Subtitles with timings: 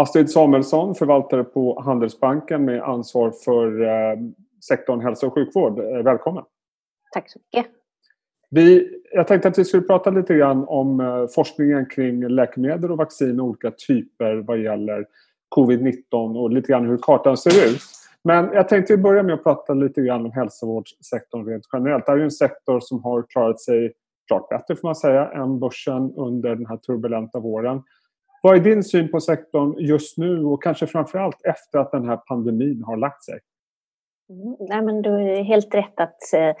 [0.00, 4.18] Astrid Samuelsson, förvaltare på Handelsbanken med ansvar för eh,
[4.68, 5.78] sektorn hälso och sjukvård.
[5.78, 6.44] Eh, välkommen!
[7.12, 7.72] Tack så mycket!
[8.50, 12.98] Vi, jag tänkte att vi skulle prata lite grann om eh, forskningen kring läkemedel och
[12.98, 15.06] vaccin och olika typer vad gäller
[15.56, 17.80] covid-19 och lite grann hur kartan ser ut.
[18.24, 22.06] Men jag tänkte börja med att prata lite grann om hälsovårdssektorn rent generellt.
[22.06, 23.92] Det är en sektor som har klarat sig
[24.26, 27.82] klart bättre får man säga än börsen under den här turbulenta våren.
[28.42, 32.16] Vad är din syn på sektorn just nu och kanske framförallt efter att den här
[32.16, 33.38] pandemin har lagt sig?
[34.30, 36.54] Mm, nej, men du är helt rätt att eh,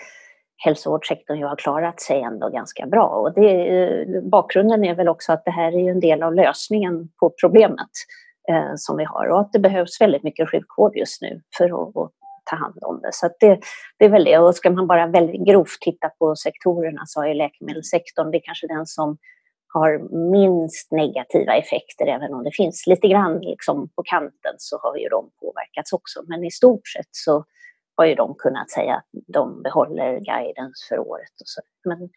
[0.64, 3.06] hälsovårdssektorn har klarat sig ändå ganska bra.
[3.06, 7.08] Och det, eh, bakgrunden är väl också att det här är en del av lösningen
[7.20, 7.90] på problemet
[8.48, 11.96] eh, som vi har och att det behövs väldigt mycket sjukvård just nu för att,
[11.96, 12.12] att
[12.50, 13.10] ta hand om det.
[13.12, 13.60] Så det,
[13.98, 14.38] det är väl det.
[14.38, 18.66] Och ska man bara väldigt grovt titta på sektorerna så är läkemedelssektorn det är kanske
[18.66, 19.18] den som
[19.72, 19.98] har
[20.30, 25.08] minst negativa effekter, även om det finns lite grann liksom på kanten så har ju
[25.08, 26.22] de påverkats också.
[26.26, 27.44] Men i stort sett så
[27.96, 31.32] har ju de kunnat säga att de behåller guidance för året.
[31.40, 31.60] Och så.
[31.84, 32.08] Men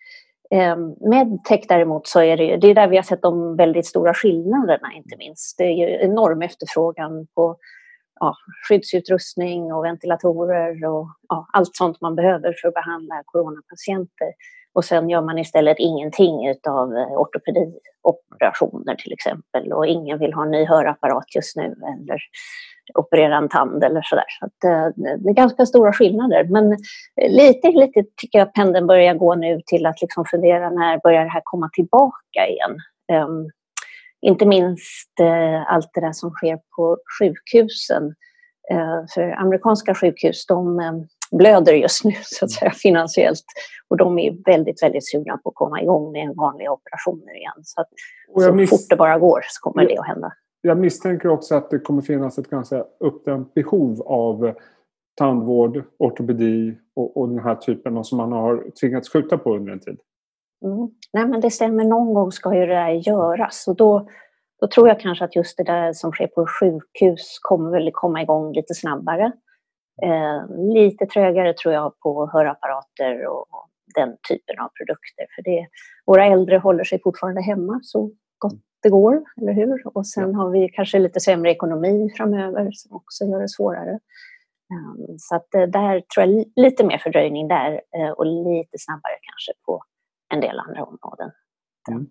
[0.51, 0.77] eh,
[1.09, 4.13] medtech däremot så är det ju, det är där vi har sett de väldigt stora
[4.13, 5.57] skillnaderna inte minst.
[5.57, 7.57] Det är ju enorm efterfrågan på
[8.23, 8.35] ja,
[8.67, 14.33] skyddsutrustning och ventilatorer och ja, allt sånt man behöver för att behandla coronapatienter.
[14.73, 20.43] Och sen gör man istället ingenting utav eh, ortopedioperationer till exempel och ingen vill ha
[20.43, 22.17] en ny hörapparat just nu eller
[22.93, 24.25] operera en tand eller sådär.
[24.39, 26.71] Så att, eh, det är ganska stora skillnader men
[27.21, 30.99] eh, lite, lite tycker jag att pendeln börjar gå nu till att liksom fundera när
[31.03, 32.77] börjar det här komma tillbaka igen.
[33.11, 33.49] Ehm,
[34.23, 38.03] inte minst uh, allt det där som sker på sjukhusen.
[38.73, 43.45] Uh, för amerikanska sjukhus de um, blöder just nu så att säga finansiellt.
[43.87, 47.53] Och de är väldigt, väldigt sugna på att komma igång med vanliga operationer igen.
[47.63, 47.89] Så, att,
[48.43, 48.69] så miss...
[48.69, 50.33] fort det bara går så kommer det att hända.
[50.61, 54.53] Jag misstänker också att det kommer finnas ett ganska uppdämt behov av
[55.15, 59.79] tandvård, ortopedi och, och den här typen som man har tvingats skjuta på under en
[59.79, 59.97] tid.
[60.63, 60.89] Mm.
[61.13, 64.07] Nej men det stämmer, någon gång ska ju det där göras och då,
[64.61, 68.21] då tror jag kanske att just det där som sker på sjukhus kommer väl komma
[68.21, 69.31] igång lite snabbare.
[70.03, 73.47] Eh, lite trögare tror jag på hörapparater och
[73.95, 75.25] den typen av produkter.
[75.35, 75.67] För det,
[76.05, 79.97] våra äldre håller sig fortfarande hemma så gott det går, eller hur?
[79.97, 83.99] Och sen har vi kanske lite sämre ekonomi framöver som också gör det svårare.
[84.73, 89.17] Um, så att uh, där tror jag lite mer fördröjning där uh, och lite snabbare
[89.21, 89.83] kanske på
[90.33, 91.31] en del andra områden.
[91.89, 92.07] Mm.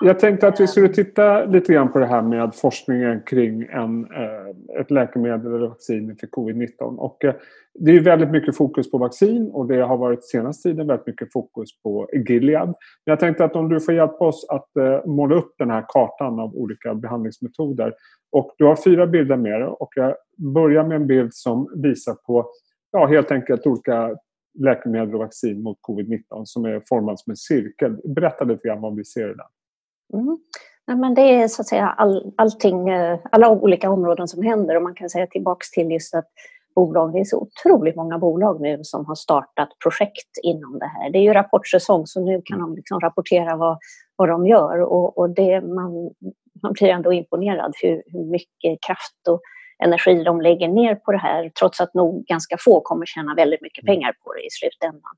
[0.00, 4.04] Jag tänkte att vi skulle titta lite grann på det här med forskningen kring en,
[4.04, 6.96] eh, ett läkemedel eller vaccin för covid-19.
[6.96, 7.34] Och eh,
[7.74, 11.32] det är väldigt mycket fokus på vaccin och det har varit senaste tiden väldigt mycket
[11.32, 12.74] fokus på Gilead.
[13.04, 16.40] Jag tänkte att om du får hjälpa oss att eh, måla upp den här kartan
[16.40, 17.94] av olika behandlingsmetoder.
[18.32, 20.14] Och du har fyra bilder med dig och jag
[20.54, 22.46] börjar med en bild som visar på
[22.92, 24.16] ja, helt enkelt olika
[24.58, 27.96] läkemedel och vaccin mot covid-19 som är formad som en cirkel.
[28.04, 30.20] Berätta lite grann vad vi ser i den.
[30.20, 30.38] Mm.
[30.86, 34.76] Nej, men det är så att säga all, allting, eh, alla olika områden som händer
[34.76, 36.28] och man kan säga tillbaks till just att
[36.74, 41.10] bolag, det är så otroligt många bolag nu som har startat projekt inom det här.
[41.10, 43.78] Det är ju rapportsäsong så nu kan de liksom rapportera vad,
[44.16, 46.10] vad de gör och, och det, man,
[46.62, 49.40] man blir ändå imponerad hur, hur mycket kraft och
[49.84, 53.62] energi de lägger ner på det här trots att nog ganska få kommer tjäna väldigt
[53.62, 55.14] mycket pengar på det i slutändan.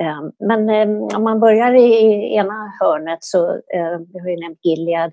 [0.00, 4.64] Ehm, men ehm, om man börjar i ena hörnet så, ehm, vi har ju nämnt
[4.64, 5.12] Gilead,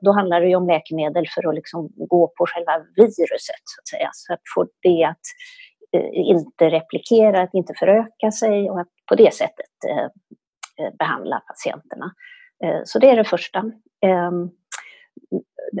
[0.00, 4.10] då handlar det om läkemedel för att liksom gå på själva viruset så att säga.
[4.12, 5.26] Så att få det att
[5.92, 10.04] eh, inte replikera, att inte föröka sig och att på det sättet eh,
[10.86, 12.12] eh, behandla patienterna.
[12.84, 13.64] Så det är det första.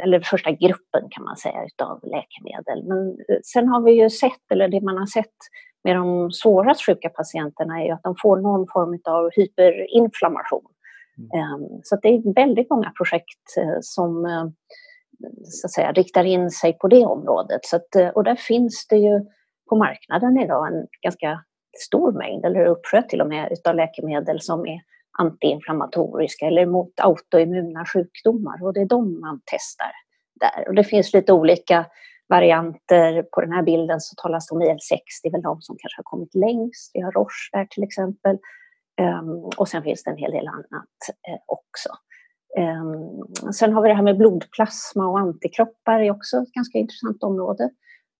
[0.02, 2.84] Eller första gruppen kan man säga utav läkemedel.
[2.84, 5.36] Men sen har vi ju sett, eller det man har sett
[5.84, 10.64] med de svårast sjuka patienterna är att de får någon form av hyperinflammation.
[11.18, 11.30] Mm.
[11.40, 14.46] Ehm, så det är väldigt många projekt eh, som eh,
[15.44, 17.64] så att säga, riktar in sig på det området.
[17.64, 19.20] Så att, eh, och där finns det ju
[19.68, 21.44] på marknaden idag en ganska
[21.86, 24.80] stor mängd, eller uppsjö till och med, utav läkemedel som är
[25.18, 29.92] antiinflammatoriska eller mot autoimmuna sjukdomar och det är de man testar
[30.40, 30.68] där.
[30.68, 31.86] Och det finns lite olika
[32.28, 33.22] varianter.
[33.22, 35.98] På den här bilden så talas det om IL-6, det är väl de som kanske
[35.98, 36.90] har kommit längst.
[36.94, 38.38] Vi har Roche där till exempel.
[39.00, 40.98] Um, och sen finns det en hel del annat
[41.28, 41.88] uh, också.
[42.58, 46.78] Um, sen har vi det här med blodplasma och antikroppar, det är också ett ganska
[46.78, 47.70] intressant område.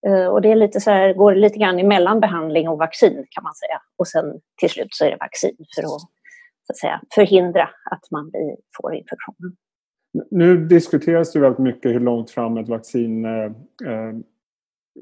[0.08, 3.44] Uh, och det är lite så här, går lite grann emellan behandling och vaccin kan
[3.44, 3.82] man säga.
[3.98, 6.02] Och sen till slut så är det vaccin för att,
[6.66, 9.56] så att säga, förhindra att man blir, får infektionen.
[10.30, 13.44] Nu diskuteras det väldigt mycket hur långt fram ett vaccin eh,
[13.84, 14.14] eh,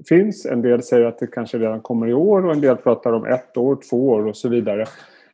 [0.09, 0.47] finns.
[0.47, 3.27] En del säger att det kanske redan kommer i år och en del pratar om
[3.27, 4.87] ett år, två år och så vidare.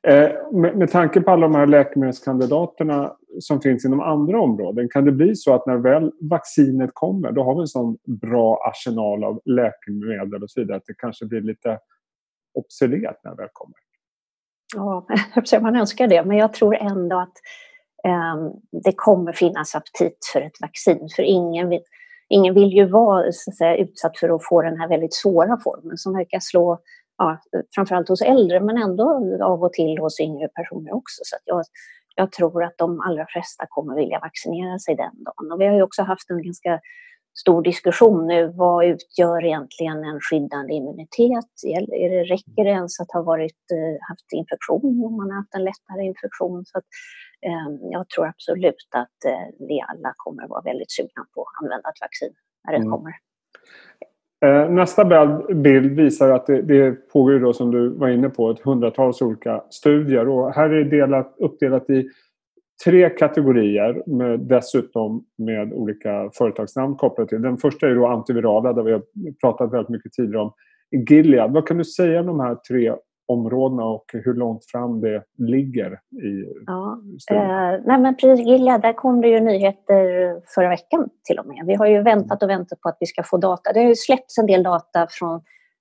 [0.03, 5.05] Eh, med, med tanke på alla de här läkemedelskandidaterna som finns inom andra områden, kan
[5.05, 9.25] det bli så att när väl vaccinet kommer, då har vi en sån bra arsenal
[9.25, 11.79] av läkemedel och så vidare, att det kanske blir lite
[12.55, 13.77] obsolet när det väl kommer?
[14.77, 15.07] Ja,
[15.61, 17.35] man önskar det, men jag tror ändå att
[18.05, 18.53] eh,
[18.85, 21.83] det kommer finnas aptit för ett vaccin, för ingen vill,
[22.29, 25.59] ingen vill ju vara så att säga, utsatt för att få den här väldigt svåra
[25.65, 26.79] formen som verkar slå
[27.19, 27.39] ja,
[27.75, 31.21] framförallt hos äldre men ändå av och till hos yngre personer också.
[31.25, 31.65] Så jag,
[32.17, 35.53] jag tror att de allra flesta kommer vilja vaccinera sig den dagen.
[35.53, 36.81] Och vi har ju också haft en ganska
[37.43, 38.53] stor diskussion nu.
[38.57, 41.51] Vad utgör egentligen en skyddande immunitet?
[41.67, 45.55] Är det, räcker det ens att ha varit, eh, haft infektion om man har haft
[45.55, 46.65] en lättare infektion?
[46.67, 46.89] Så att,
[47.47, 51.55] eh, jag tror absolut att eh, vi alla kommer att vara väldigt sugna på att
[51.63, 52.35] använda ett vaccin
[52.65, 52.91] när det mm.
[52.91, 53.13] kommer.
[54.45, 55.05] Eh, nästa
[55.55, 59.65] bild visar att det, det pågår, då, som du var inne på, ett hundratals olika
[59.71, 60.29] studier.
[60.29, 62.09] Och här är det delat, uppdelat i
[62.85, 67.43] tre kategorier med, dessutom med olika företagsnamn kopplade till.
[67.43, 69.03] Den första är då antivirala där vi har
[69.41, 70.53] pratat väldigt mycket tidigare om
[71.09, 71.53] Gilead.
[71.53, 72.95] Vad kan du säga om de här tre
[73.29, 75.93] områdena och hur långt fram det ligger
[76.23, 77.01] i ja,
[77.31, 80.05] eh, nej men precis, Gilead, där kom det ju nyheter
[80.55, 81.67] förra veckan till och med.
[81.67, 83.73] Vi har ju väntat och väntat på att vi ska få data.
[83.73, 85.41] Det har ju släppts en del data från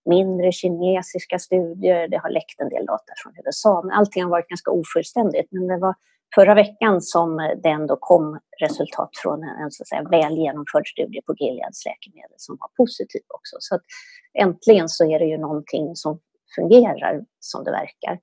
[0.09, 4.47] mindre kinesiska studier, det har läckt en del data från USA, men allting har varit
[4.47, 5.47] ganska ofullständigt.
[5.51, 5.95] Men det var
[6.35, 10.87] förra veckan som eh, det ändå kom resultat från en så att säga, väl genomförd
[10.87, 13.55] studie på Gileads läkemedel som var positiv också.
[13.59, 13.81] Så att
[14.33, 16.19] äntligen så är det ju någonting som
[16.55, 18.19] fungerar som det verkar.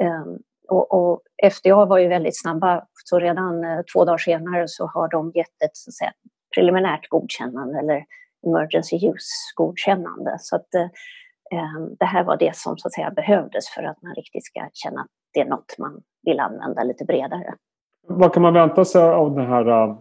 [0.00, 4.86] Um, och, och, FDA var ju väldigt snabba, så redan uh, två dagar senare så
[4.86, 6.12] har de gett ett så att säga,
[6.54, 8.04] preliminärt godkännande eller
[8.46, 10.36] emergency use-godkännande.
[10.38, 10.88] Så att uh,
[11.76, 14.68] um, det här var det som så att säga behövdes för att man riktigt ska
[14.72, 17.54] känna att det är något man vill använda lite bredare.
[18.06, 19.96] Vad kan man vänta sig av den här uh,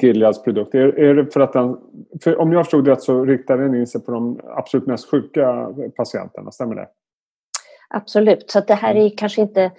[0.00, 0.74] Gileads produkt?
[0.74, 1.76] Är, är det för att den,
[2.22, 5.68] för om jag förstod rätt så riktar den in sig på de absolut mest sjuka
[5.96, 6.88] patienterna, stämmer det?
[7.88, 9.72] Absolut, så det här är kanske inte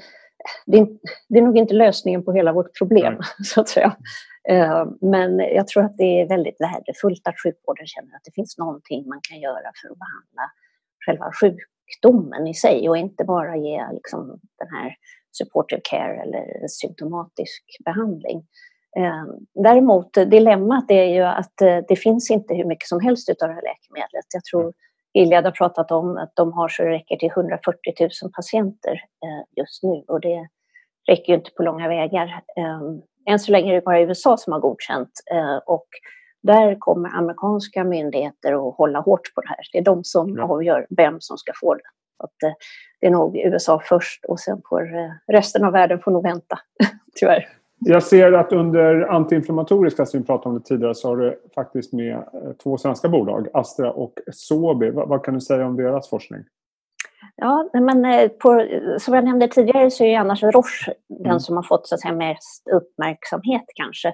[0.66, 0.88] det är,
[1.30, 3.24] det är nog inte lösningen på hela vårt problem, Nej.
[3.44, 3.96] så att säga.
[4.50, 8.58] Eh, men jag tror att det är väldigt värdefullt att sjukvården känner att det finns
[8.58, 10.52] någonting man kan göra för att behandla
[11.06, 11.32] själva
[11.88, 14.96] sjukdomen i sig och inte bara ge liksom, den här
[15.38, 18.44] supportive care eller symptomatisk behandling.
[18.98, 23.48] Ehm, däremot, dilemmat är ju att eh, det finns inte hur mycket som helst av
[23.48, 24.26] det här läkemedlet.
[24.34, 24.74] Jag tror
[25.14, 29.44] Gilead har pratat om att de har så det räcker till 140 000 patienter eh,
[29.56, 30.48] just nu och det
[31.10, 32.44] räcker ju inte på långa vägar.
[32.58, 35.88] Ehm, än så länge är det bara USA som har godkänt eh, och
[36.48, 39.60] där kommer amerikanska myndigheter att hålla hårt på det här.
[39.72, 41.82] Det är de som avgör vem som ska få det.
[42.24, 42.34] Att
[43.02, 44.90] det är nog USA först och sen får
[45.32, 46.60] resten av världen får nog vänta,
[47.16, 47.48] tyvärr.
[47.80, 51.94] Jag ser att under antiinflammatoriska, som vi pratade om det tidigare, så har du faktiskt
[51.94, 54.90] med eh, två svenska bolag, Astra och Sobi.
[54.90, 56.40] Vad, kan du säga om deras forskning?
[57.36, 58.68] Ja, men eh, på,
[59.00, 61.24] som jag nämnde tidigare så är annars Roche mm.
[61.24, 64.14] den som har fått så att säga, mest uppmärksamhet kanske.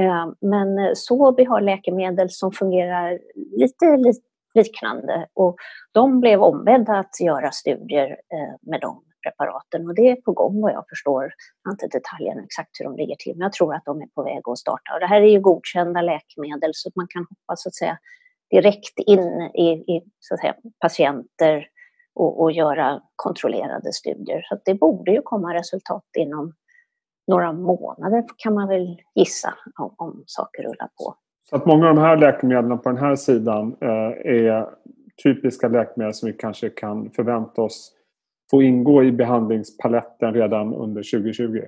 [0.00, 4.20] Ehm, men eh, Sobi har läkemedel som fungerar lite, lite
[4.54, 5.56] liknande och
[5.92, 10.60] de blev ombedda att göra studier eh, med de preparaten och det är på gång
[10.60, 11.22] vad jag förstår.
[11.22, 14.06] Jag har inte detaljerna exakt hur de ligger till, men jag tror att de är
[14.06, 14.94] på väg att starta.
[14.94, 17.98] Och det här är ju godkända läkemedel så att man kan hoppas att säga
[18.50, 21.66] direkt in i, i så att säga, patienter
[22.14, 24.42] och, och göra kontrollerade studier.
[24.48, 26.54] Så det borde ju komma resultat inom
[27.32, 31.14] några månader kan man väl gissa om, om saker rullar på.
[31.50, 33.88] Så att många av de här läkemedlen på den här sidan eh,
[34.34, 34.68] är
[35.22, 37.92] typiska läkemedel som vi kanske kan förvänta oss
[38.50, 41.62] få ingå i behandlingspaletten redan under 2020?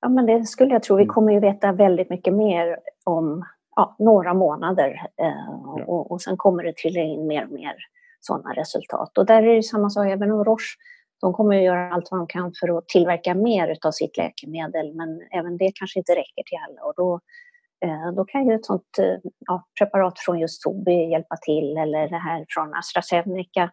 [0.00, 0.96] Ja, men det skulle jag tro.
[0.96, 1.14] Vi mm.
[1.14, 3.44] kommer ju veta väldigt mycket mer om
[3.76, 7.74] ja, några månader eh, och, och sen kommer det trilla in mer och mer
[8.20, 9.18] sådana resultat.
[9.18, 10.76] Och där är det samma sak även om Roche.
[11.20, 14.94] De kommer att göra allt vad de kan för att tillverka mer av sitt läkemedel
[14.94, 17.20] men även det kanske inte räcker till alla och då,
[17.84, 22.08] eh, då kan ju ett sånt eh, ja, preparat från just Tobii hjälpa till eller
[22.08, 23.70] det här från AstraZeneca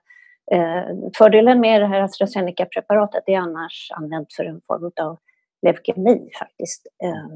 [0.51, 0.83] eh,
[1.17, 5.17] fördelen med det här AstraZeneca-preparatet är annars använt för en form av
[5.61, 6.87] leukemi faktiskt.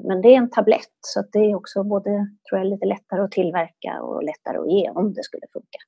[0.03, 2.10] Men det är en tablett så det är också både,
[2.50, 5.80] tror jag, lite lättare att tillverka och lättare att ge om det skulle funka.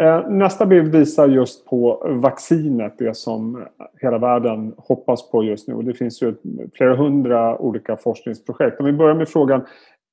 [0.00, 3.66] Eh, nästa bild visar just på vaccinet, det som
[4.00, 5.82] hela världen hoppas på just nu.
[5.82, 6.34] Det finns ju
[6.74, 8.80] flera hundra olika forskningsprojekt.
[8.80, 9.66] Om vi börjar med frågan,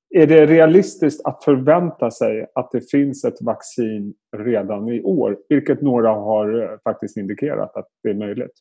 [0.09, 5.37] är det realistiskt att förvänta sig att det finns ett vaccin redan i år?
[5.49, 8.53] Vilket några har eh, faktiskt indikerat att det är möjligt.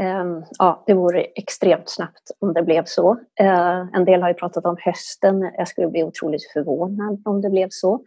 [0.00, 3.18] Ehm, ja, det vore extremt snabbt om det blev så.
[3.40, 5.50] Ehm, en del har ju pratat om hösten.
[5.56, 8.04] Jag skulle bli otroligt förvånad om det blev så.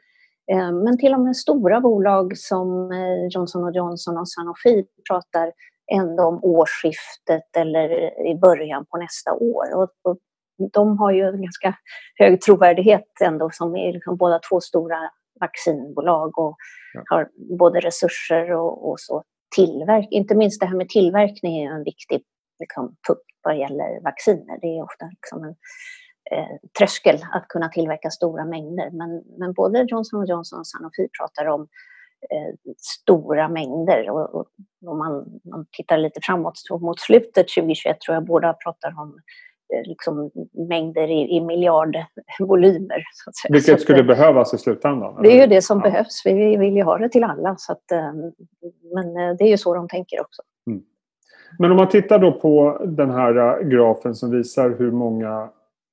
[0.52, 5.52] Ehm, men till och med stora bolag som eh, Johnson Johnson och Sanofi pratar
[5.92, 7.90] ändå om årsskiftet eller
[8.28, 9.76] i början på nästa år.
[9.76, 10.18] Och,
[10.74, 11.76] de har ju en ganska
[12.16, 14.98] hög trovärdighet ändå som är liksom båda två stora
[15.40, 16.56] vaccinbolag och
[16.94, 17.04] ja.
[17.06, 19.24] har både resurser och, och så
[19.56, 22.24] tillverk, inte minst det här med tillverkning är en viktig
[22.60, 24.58] liksom, puck vad gäller vacciner.
[24.62, 25.56] Det är ofta liksom en eh,
[26.80, 28.90] tröskel att kunna tillverka stora mängder.
[28.92, 31.62] Men, men både Johnson Johnson och Sanofi pratar om
[32.30, 34.10] eh, stora mängder.
[34.10, 34.48] Och, och
[34.86, 39.20] om man, man tittar lite framåt mot slutet 2021 tror jag båda pratar om
[39.74, 40.32] Eh, liksom,
[40.70, 43.04] mängder i, i miljardvolymer.
[43.50, 45.22] Vilket skulle att, behövas i slutändan?
[45.24, 45.84] Det är ju det som ja.
[45.84, 46.22] behövs.
[46.26, 47.56] Vi vill ju ha det till alla.
[47.58, 48.14] Så att, eh,
[48.94, 50.42] men eh, det är ju så de tänker också.
[50.68, 50.82] Mm.
[51.60, 55.50] Men om man tittar då på den här grafen som visar hur många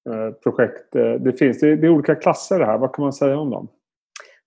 [0.09, 1.61] Eh, projekt eh, det finns.
[1.61, 2.79] Det är, olika klasser här.
[2.79, 3.69] Vad kan man säga om dem?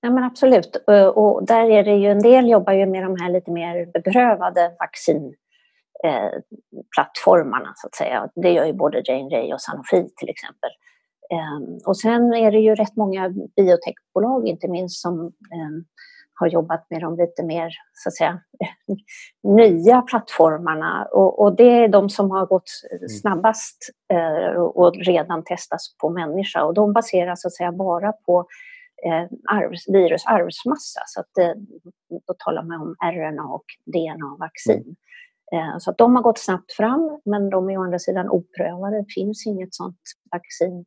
[0.01, 0.83] Ja, men absolut.
[0.91, 3.85] Eh, och där är det ju en del jobbar ju med de här lite mer
[3.85, 8.29] beprövade vaccinplattformarna så att säga.
[8.35, 10.69] Det gör ju både Jane Ray och Sanofi till exempel.
[11.85, 15.31] Och sen är det ju rätt många biotechbolag inte minst som eh,
[16.33, 18.39] har jobbat med de lite mer så att säga,
[19.43, 23.09] nya plattformarna och, och, det är de som har gått mm.
[23.09, 23.77] snabbast
[24.13, 28.45] eh, och redan testats på människa och de baseras så att säga bara på
[29.05, 31.53] eh, arvs, virus arvsmassa så att eh,
[32.27, 34.83] då talar man om RNA och DNA-vaccin.
[34.83, 34.95] Mm.
[35.53, 38.97] Eh, så att de har gått snabbt fram, men de är å andra sidan oprövade.
[38.97, 39.99] Det finns inget sånt
[40.31, 40.85] vaccin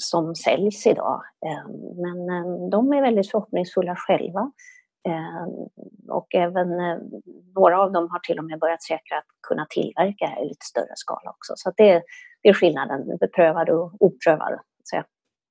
[0.00, 1.22] som säljs idag.
[1.46, 4.52] Eh, men eh, de är väldigt förhoppningsfulla själva.
[6.08, 6.68] Och även
[7.54, 10.92] några av dem har till och med börjat säkra att kunna tillverka i lite större
[10.94, 11.52] skala också.
[11.56, 12.02] Så det,
[12.42, 14.58] är skillnaden, beprövad och oprövad.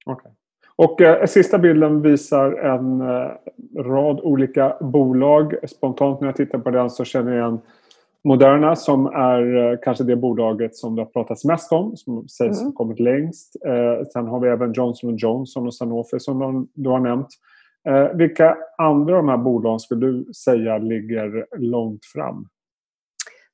[0.06, 0.32] Okay.
[0.76, 3.32] Och eh, sista bilden visar en eh,
[3.84, 5.56] rad olika bolag.
[5.68, 7.62] Spontant när jag tittar på den så känner jag igen
[8.24, 12.58] Moderna som är eh, kanske det bolaget som det har pratats mest om, som sägs
[12.58, 12.66] mm.
[12.66, 13.56] ha kommit längst.
[13.66, 17.28] Eh, sen har vi även Johnson Johnson och Sanofi som du har nämnt.
[17.90, 22.48] Eh, vilka andra av de här bolagen skulle du säga ligger långt fram?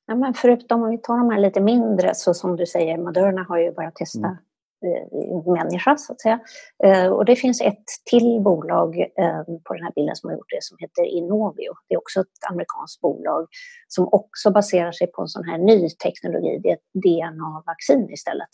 [0.06, 3.42] Ja, men förutom om vi tar de här lite mindre, så som du säger, Moderna
[3.48, 4.36] har ju börjat testa mm.
[4.86, 6.40] Eh, människa så att säga.
[6.84, 10.50] Eh, och det finns ett till bolag eh, på den här bilden som har gjort
[10.50, 11.72] det som heter Innovio.
[11.88, 13.46] Det är också ett amerikanskt bolag
[13.88, 16.60] som också baserar sig på en sån här ny teknologi.
[16.62, 18.48] Det är ett DNA-vaccin istället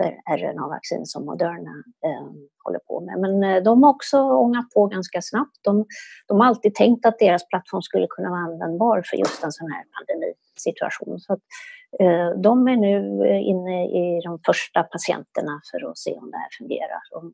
[0.00, 2.26] efter RNA-vaccin som Moderna eh,
[2.64, 3.20] håller på med.
[3.20, 5.58] Men eh, de har också ångat på ganska snabbt.
[5.62, 5.86] De,
[6.26, 9.70] de har alltid tänkt att deras plattform skulle kunna vara användbar för just en sån
[9.70, 11.20] här pandemisituation.
[11.20, 11.40] Så att,
[12.00, 16.36] eh, de är nu eh, inne i de första patienterna för att se om det
[16.36, 17.02] här fungerar.
[17.14, 17.32] Och,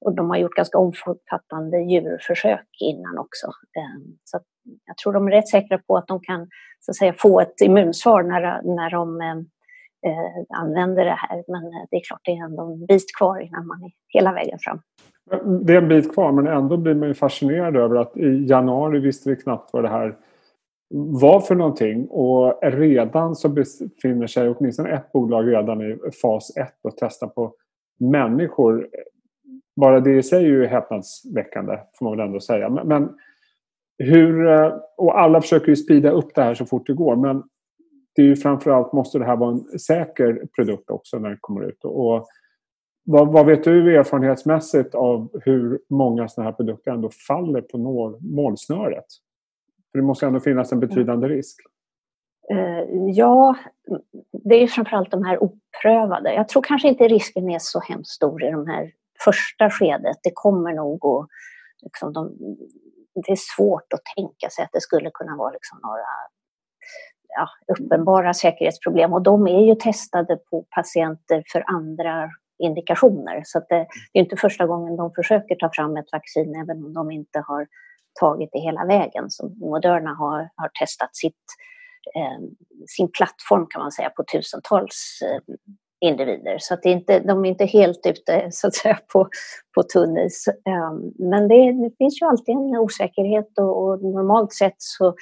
[0.00, 3.46] och de har gjort ganska omfattande djurförsök innan också.
[3.46, 4.40] Eh, så
[4.86, 6.48] jag tror de är rätt säkra på att de kan
[6.80, 9.34] så att säga, få ett immunsvar när, när de eh,
[10.06, 11.44] eh, använder det här.
[11.48, 14.32] Men eh, det är klart, det är ändå en bit kvar innan man är hela
[14.32, 14.80] vägen fram.
[15.66, 18.98] Det är en bit kvar, men ändå blir man ju fascinerad över att i januari
[18.98, 20.16] visste vi knappt vad det här
[20.94, 26.68] var för någonting och redan så befinner sig åtminstone ett bolag redan i fas 1
[26.82, 27.54] och testar på
[28.00, 28.88] människor.
[29.76, 32.68] Bara det i sig är ju häpnadsväckande får man väl ändå säga.
[32.68, 33.08] Men, men
[33.98, 37.42] hur, eh, och alla försöker ju sprida upp det här så fort det går men
[38.14, 41.68] det är ju framförallt måste det här vara en säker produkt också när den kommer
[41.68, 41.84] ut.
[41.84, 42.26] Och
[43.04, 47.78] vad, vad vet du erfarenhetsmässigt av hur många sådana här produkter ändå faller på
[48.20, 49.06] målsnöret?
[49.92, 51.56] För det måste ändå finnas en betydande risk.
[52.52, 53.56] Uh, ja,
[54.32, 56.34] det är framförallt de här oprövade.
[56.34, 58.92] Jag tror kanske inte risken är så hemskt stor i de här
[59.24, 60.16] första skedet.
[60.22, 61.28] Det kommer nog att...
[61.82, 62.36] Liksom de,
[63.14, 66.06] det är svårt att tänka sig att det skulle kunna vara liksom några
[67.36, 73.42] ja, uppenbara säkerhetsproblem och de är ju testade på patienter för andra indikationer.
[73.44, 76.92] Så det, det är inte första gången de försöker ta fram ett vaccin även om
[76.92, 77.66] de inte har
[78.20, 79.30] tagit det hela vägen.
[79.30, 81.44] Så Moderna har, har testat sitt,
[82.16, 82.46] eh,
[82.86, 85.54] sin plattform kan man säga på tusentals eh,
[86.00, 86.56] individer.
[86.58, 89.28] Så att det är inte, de är inte helt ute så att säga, på,
[89.74, 90.48] på tunn is.
[90.48, 95.14] Eh, men det, det, finns ju alltid en osäkerhet och, och normalt sett så,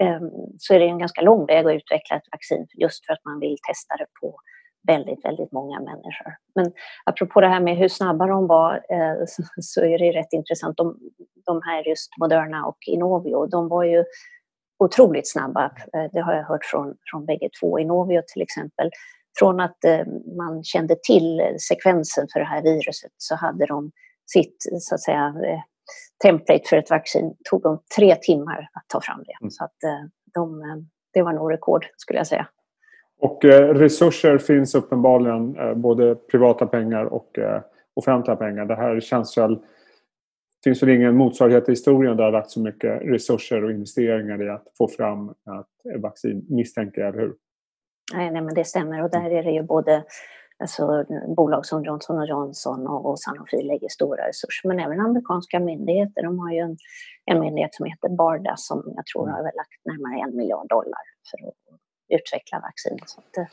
[0.00, 3.24] Ehm, så är det en ganska lång väg att utveckla ett vaccin just för att
[3.24, 4.36] man vill testa det på
[4.86, 6.32] väldigt, väldigt många människor.
[6.54, 6.72] Men
[7.04, 9.24] apropå det här med hur snabba de var eh,
[9.60, 10.76] så, är det rätt intressant.
[10.76, 10.98] De,
[11.46, 14.04] de här just Moderna och Inovio, de var ju
[14.78, 15.64] otroligt snabba.
[15.64, 17.78] Eh, det har jag hört från, från bägge två.
[17.78, 18.90] Inovio till exempel
[19.38, 23.90] från att eh, man kände till sekvensen för det här viruset så hade de
[24.26, 25.34] sitt så att säga,
[26.22, 29.36] template för ett vaccin tog de tre timmar att ta fram det.
[29.40, 29.50] Mm.
[29.50, 30.62] Så att eh, de,
[31.14, 32.48] det var nog rekord skulle jag säga.
[33.20, 37.38] Och resurser finns uppenbarligen, både privata pengar och
[37.94, 38.64] offentliga pengar.
[38.64, 39.58] Det här känns väl
[40.64, 44.42] finns väl ingen motsvarighet i historien där det har lagt så mycket resurser och investeringar
[44.42, 47.34] i att få fram ett vaccin, misstänker jag, eller hur?
[48.14, 50.04] Nej, nej, men det stämmer och där är det ju både
[50.60, 51.04] alltså,
[51.36, 56.22] bolag som Johnson Johnson och, Sanofi lägger stora resurser, men även amerikanska myndigheter.
[56.22, 56.76] De har ju en,
[57.24, 61.48] en myndighet som heter BARDA som jag tror har lagt närmare en miljard dollar för
[61.48, 61.54] att
[62.08, 62.98] utveckla vaccin.
[63.06, 63.44] Så att, eh,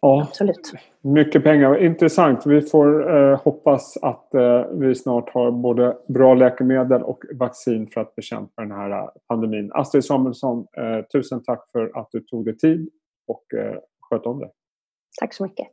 [0.00, 0.72] ja, absolut.
[1.00, 1.84] Mycket pengar.
[1.84, 2.46] Intressant.
[2.46, 8.00] Vi får eh, hoppas att eh, vi snart har både bra läkemedel och vaccin för
[8.00, 9.70] att bekämpa den här eh, pandemin.
[9.74, 12.88] Astrid Samuelsson, eh, tusen tack för att du tog dig tid
[13.28, 14.50] och eh, sköt om dig.
[15.20, 15.66] Tack så mycket.